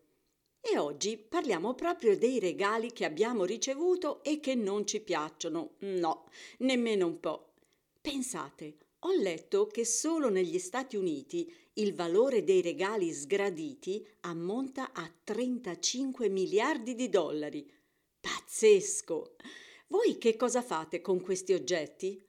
E 0.59 0.79
oggi 0.79 1.17
parliamo 1.17 1.75
proprio 1.75 2.17
dei 2.17 2.39
regali 2.39 2.91
che 2.91 3.05
abbiamo 3.05 3.45
ricevuto 3.45 4.23
e 4.23 4.39
che 4.39 4.55
non 4.55 4.87
ci 4.87 4.99
piacciono. 4.99 5.75
No, 5.81 6.27
nemmeno 6.59 7.05
un 7.05 7.19
po'. 7.19 7.53
Pensate, 8.01 8.77
ho 9.05 9.13
letto 9.13 9.67
che 9.67 9.85
solo 9.85 10.29
negli 10.29 10.57
Stati 10.57 10.95
Uniti 10.95 11.53
il 11.73 11.93
valore 11.93 12.43
dei 12.43 12.61
regali 12.61 13.11
sgraditi 13.13 14.03
ammonta 14.21 14.93
a 14.93 15.07
35 15.23 16.27
miliardi 16.27 16.95
di 16.95 17.07
dollari. 17.07 17.71
Pazzesco! 18.19 19.35
Voi 19.87 20.17
che 20.17 20.35
cosa 20.35 20.63
fate 20.63 21.01
con 21.01 21.21
questi 21.21 21.53
oggetti? 21.53 22.19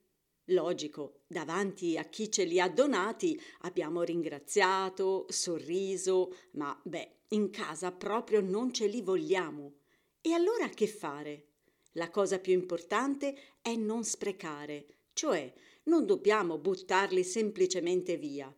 Logico, 0.50 1.22
davanti 1.26 1.96
a 1.96 2.04
chi 2.04 2.30
ce 2.30 2.44
li 2.44 2.60
ha 2.60 2.68
donati 2.68 3.40
abbiamo 3.60 4.02
ringraziato, 4.02 5.24
sorriso, 5.30 6.36
ma 6.52 6.78
beh, 6.84 7.20
in 7.28 7.48
casa 7.48 7.90
proprio 7.90 8.42
non 8.42 8.70
ce 8.74 8.86
li 8.86 9.00
vogliamo. 9.00 9.76
E 10.20 10.32
allora 10.32 10.68
che 10.68 10.86
fare? 10.86 11.46
La 11.92 12.10
cosa 12.10 12.38
più 12.38 12.52
importante 12.52 13.34
è 13.62 13.74
non 13.74 14.04
sprecare, 14.04 14.95
cioè 15.16 15.50
non 15.84 16.04
dobbiamo 16.04 16.58
buttarli 16.58 17.24
semplicemente 17.24 18.18
via. 18.18 18.54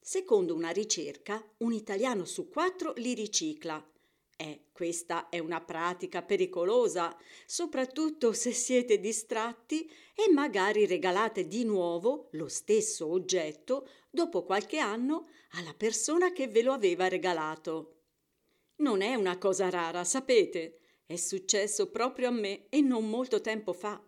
Secondo 0.00 0.56
una 0.56 0.70
ricerca, 0.70 1.40
un 1.58 1.72
italiano 1.72 2.24
su 2.24 2.48
quattro 2.48 2.94
li 2.96 3.14
ricicla. 3.14 3.80
Eh, 4.36 4.70
questa 4.72 5.28
è 5.28 5.38
una 5.38 5.60
pratica 5.60 6.22
pericolosa, 6.22 7.16
soprattutto 7.46 8.32
se 8.32 8.50
siete 8.50 8.98
distratti 8.98 9.88
e 10.12 10.32
magari 10.32 10.84
regalate 10.84 11.46
di 11.46 11.62
nuovo 11.62 12.28
lo 12.32 12.48
stesso 12.48 13.06
oggetto 13.06 13.88
dopo 14.10 14.42
qualche 14.42 14.78
anno 14.78 15.28
alla 15.50 15.74
persona 15.74 16.32
che 16.32 16.48
ve 16.48 16.62
lo 16.62 16.72
aveva 16.72 17.06
regalato. 17.06 17.98
Non 18.76 19.00
è 19.00 19.14
una 19.14 19.38
cosa 19.38 19.70
rara, 19.70 20.02
sapete? 20.02 20.78
È 21.06 21.14
successo 21.14 21.88
proprio 21.90 22.28
a 22.28 22.32
me 22.32 22.66
e 22.68 22.80
non 22.80 23.08
molto 23.08 23.40
tempo 23.40 23.72
fa 23.72 24.02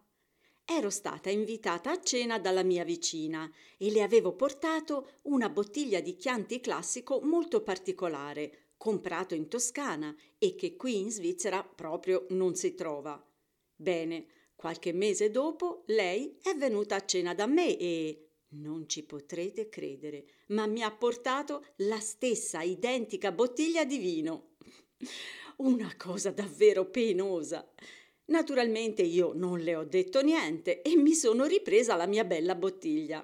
ero 0.65 0.91
stata 0.91 1.31
invitata 1.31 1.91
a 1.91 2.01
cena 2.01 2.39
dalla 2.39 2.63
mia 2.63 2.85
vicina 2.85 3.51
e 3.77 3.91
le 3.91 4.03
avevo 4.03 4.35
portato 4.35 5.19
una 5.23 5.49
bottiglia 5.49 6.01
di 6.01 6.17
Chianti 6.17 6.61
classico 6.61 7.21
molto 7.21 7.63
particolare, 7.63 8.73
comprato 8.77 9.35
in 9.35 9.49
Toscana 9.49 10.15
e 10.39 10.55
che 10.55 10.77
qui 10.77 10.99
in 10.99 11.11
Svizzera 11.11 11.63
proprio 11.63 12.27
non 12.31 12.55
si 12.55 12.75
trova. 12.75 13.23
Bene, 13.75 14.27
qualche 14.55 14.93
mese 14.93 15.31
dopo 15.31 15.83
lei 15.87 16.39
è 16.43 16.55
venuta 16.55 16.97
a 16.97 17.05
cena 17.05 17.35
da 17.35 17.47
me 17.47 17.77
e 17.77 18.29
non 18.55 18.89
ci 18.89 19.05
potrete 19.05 19.69
credere, 19.69 20.25
ma 20.49 20.67
mi 20.67 20.83
ha 20.83 20.91
portato 20.91 21.65
la 21.77 21.99
stessa 21.99 22.63
identica 22.63 23.33
bottiglia 23.33 23.85
di 23.85 23.99
vino. 23.99 24.55
Una 25.59 25.95
cosa 25.97 26.31
davvero 26.31 26.87
penosa. 26.87 27.69
Naturalmente 28.33 29.03
io 29.03 29.33
non 29.35 29.59
le 29.59 29.77
ho 29.77 29.85
detto 29.85 30.23
niente 30.23 30.81
e 30.81 30.97
mi 30.97 31.13
sono 31.13 31.45
ripresa 31.45 31.97
la 31.97 32.07
mia 32.07 32.25
bella 32.25 32.55
bottiglia. 32.55 33.23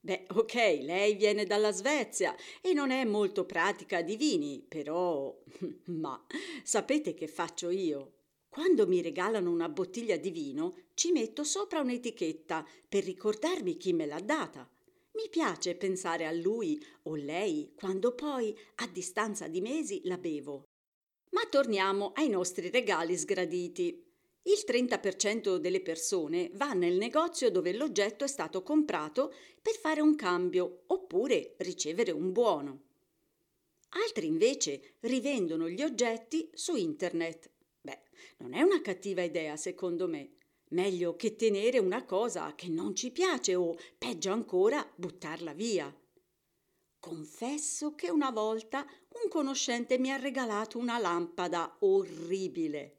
Beh, 0.00 0.26
ok, 0.28 0.54
lei 0.82 1.14
viene 1.14 1.44
dalla 1.44 1.70
Svezia 1.70 2.34
e 2.60 2.72
non 2.72 2.90
è 2.90 3.04
molto 3.04 3.46
pratica 3.46 4.02
di 4.02 4.16
vini, 4.16 4.60
però... 4.66 5.32
Ma 5.86 6.20
sapete 6.64 7.14
che 7.14 7.28
faccio 7.28 7.70
io? 7.70 8.22
Quando 8.48 8.88
mi 8.88 9.00
regalano 9.00 9.52
una 9.52 9.68
bottiglia 9.68 10.16
di 10.16 10.30
vino, 10.30 10.74
ci 10.94 11.12
metto 11.12 11.44
sopra 11.44 11.78
un'etichetta 11.80 12.66
per 12.88 13.04
ricordarmi 13.04 13.76
chi 13.76 13.92
me 13.92 14.04
l'ha 14.04 14.20
data. 14.20 14.68
Mi 15.12 15.28
piace 15.30 15.76
pensare 15.76 16.26
a 16.26 16.32
lui 16.32 16.84
o 17.04 17.14
lei 17.14 17.72
quando 17.76 18.16
poi, 18.16 18.52
a 18.76 18.88
distanza 18.88 19.46
di 19.46 19.60
mesi, 19.60 20.00
la 20.04 20.18
bevo. 20.18 20.64
Ma 21.30 21.42
torniamo 21.48 22.10
ai 22.14 22.28
nostri 22.28 22.68
regali 22.70 23.16
sgraditi. 23.16 24.03
Il 24.46 24.62
30% 24.66 25.56
delle 25.56 25.80
persone 25.80 26.50
va 26.52 26.74
nel 26.74 26.96
negozio 26.96 27.50
dove 27.50 27.72
l'oggetto 27.72 28.24
è 28.24 28.28
stato 28.28 28.62
comprato 28.62 29.32
per 29.62 29.74
fare 29.74 30.02
un 30.02 30.14
cambio 30.16 30.82
oppure 30.88 31.54
ricevere 31.58 32.10
un 32.10 32.30
buono. 32.30 32.82
Altri 34.04 34.26
invece 34.26 34.96
rivendono 35.00 35.68
gli 35.68 35.82
oggetti 35.82 36.50
su 36.52 36.76
internet. 36.76 37.50
Beh, 37.80 38.00
non 38.38 38.52
è 38.52 38.60
una 38.60 38.82
cattiva 38.82 39.22
idea 39.22 39.56
secondo 39.56 40.08
me. 40.08 40.32
Meglio 40.70 41.16
che 41.16 41.36
tenere 41.36 41.78
una 41.78 42.04
cosa 42.04 42.54
che 42.54 42.68
non 42.68 42.94
ci 42.94 43.12
piace 43.12 43.54
o, 43.54 43.74
peggio 43.96 44.30
ancora, 44.30 44.86
buttarla 44.94 45.54
via. 45.54 45.94
Confesso 46.98 47.94
che 47.94 48.10
una 48.10 48.30
volta 48.30 48.84
un 49.22 49.30
conoscente 49.30 49.96
mi 49.98 50.10
ha 50.10 50.16
regalato 50.16 50.76
una 50.76 50.98
lampada 50.98 51.76
orribile. 51.80 52.98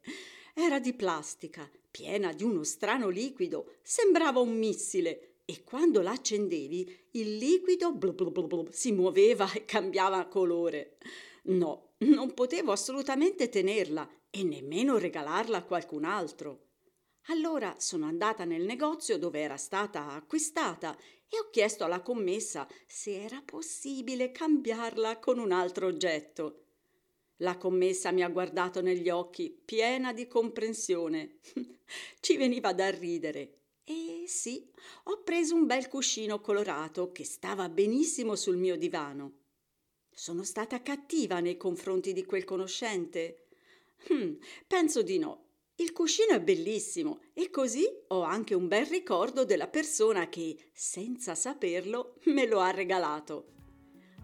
Era 0.57 0.79
di 0.79 0.93
plastica, 0.93 1.69
piena 1.91 2.31
di 2.31 2.45
uno 2.45 2.63
strano 2.63 3.09
liquido, 3.09 3.73
sembrava 3.81 4.39
un 4.39 4.57
missile 4.57 5.39
e 5.43 5.65
quando 5.65 6.01
la 6.01 6.11
accendevi 6.11 7.09
il 7.11 7.35
liquido 7.35 7.91
blu 7.93 8.13
blu 8.13 8.31
blu 8.31 8.47
blu, 8.47 8.67
si 8.71 8.93
muoveva 8.93 9.51
e 9.51 9.65
cambiava 9.65 10.25
colore. 10.27 10.97
No, 11.47 11.95
non 11.97 12.33
potevo 12.33 12.71
assolutamente 12.71 13.49
tenerla 13.49 14.09
e 14.29 14.43
nemmeno 14.43 14.97
regalarla 14.97 15.57
a 15.57 15.63
qualcun 15.65 16.05
altro. 16.05 16.67
Allora 17.27 17.75
sono 17.77 18.05
andata 18.05 18.45
nel 18.45 18.63
negozio 18.63 19.17
dove 19.17 19.41
era 19.41 19.57
stata 19.57 20.11
acquistata 20.11 20.97
e 21.27 21.37
ho 21.37 21.49
chiesto 21.49 21.83
alla 21.83 22.01
commessa 22.01 22.65
se 22.87 23.21
era 23.21 23.41
possibile 23.43 24.31
cambiarla 24.31 25.19
con 25.19 25.37
un 25.37 25.51
altro 25.51 25.87
oggetto. 25.87 26.64
La 27.39 27.57
commessa 27.57 28.11
mi 28.11 28.23
ha 28.23 28.29
guardato 28.29 28.81
negli 28.81 29.09
occhi, 29.09 29.49
piena 29.65 30.13
di 30.13 30.27
comprensione. 30.27 31.39
Ci 32.21 32.37
veniva 32.37 32.73
da 32.73 32.89
ridere. 32.89 33.59
E 33.83 34.23
sì, 34.25 34.71
ho 35.03 35.21
preso 35.21 35.53
un 35.53 35.65
bel 35.65 35.87
cuscino 35.87 36.39
colorato 36.39 37.11
che 37.11 37.25
stava 37.25 37.67
benissimo 37.69 38.35
sul 38.35 38.57
mio 38.57 38.77
divano. 38.77 39.43
Sono 40.09 40.43
stata 40.43 40.81
cattiva 40.81 41.39
nei 41.41 41.57
confronti 41.57 42.13
di 42.13 42.23
quel 42.23 42.45
conoscente? 42.45 43.47
Hmm, 44.11 44.35
penso 44.65 45.01
di 45.01 45.19
no. 45.19 45.43
Il 45.75 45.91
cuscino 45.91 46.33
è 46.33 46.41
bellissimo 46.41 47.19
e 47.33 47.49
così 47.49 47.85
ho 48.07 48.21
anche 48.21 48.53
un 48.53 48.69
bel 48.69 48.85
ricordo 48.85 49.43
della 49.43 49.67
persona 49.67 50.29
che, 50.29 50.69
senza 50.71 51.35
saperlo, 51.35 52.15
me 52.27 52.47
lo 52.47 52.61
ha 52.61 52.71
regalato. 52.71 53.54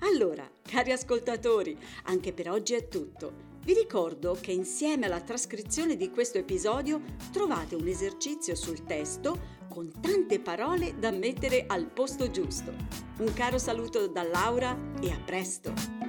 Allora, 0.03 0.49
cari 0.61 0.91
ascoltatori, 0.91 1.77
anche 2.05 2.33
per 2.33 2.49
oggi 2.49 2.73
è 2.73 2.87
tutto. 2.87 3.49
Vi 3.63 3.73
ricordo 3.73 4.35
che 4.41 4.51
insieme 4.51 5.05
alla 5.05 5.21
trascrizione 5.21 5.95
di 5.95 6.09
questo 6.09 6.39
episodio 6.39 7.01
trovate 7.31 7.75
un 7.75 7.87
esercizio 7.87 8.55
sul 8.55 8.83
testo 8.83 9.59
con 9.69 9.91
tante 10.01 10.39
parole 10.39 10.97
da 10.97 11.11
mettere 11.11 11.65
al 11.67 11.85
posto 11.85 12.31
giusto. 12.31 12.73
Un 13.19 13.31
caro 13.33 13.59
saluto 13.59 14.07
da 14.07 14.23
Laura 14.23 14.75
e 15.01 15.11
a 15.11 15.19
presto! 15.23 16.00